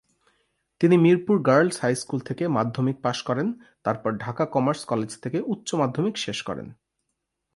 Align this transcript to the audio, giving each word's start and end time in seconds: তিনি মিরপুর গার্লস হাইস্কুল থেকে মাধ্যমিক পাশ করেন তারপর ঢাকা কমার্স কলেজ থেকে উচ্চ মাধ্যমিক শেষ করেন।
তিনি 0.81 0.95
মিরপুর 0.97 1.37
গার্লস 1.41 1.77
হাইস্কুল 1.81 2.19
থেকে 2.19 2.43
মাধ্যমিক 2.47 2.97
পাশ 3.01 3.17
করেন 3.23 3.47
তারপর 3.83 4.11
ঢাকা 4.17 4.43
কমার্স 4.45 4.81
কলেজ 4.85 5.11
থেকে 5.19 5.37
উচ্চ 5.45 5.69
মাধ্যমিক 5.75 6.15
শেষ 6.17 6.39
করেন। 6.43 6.67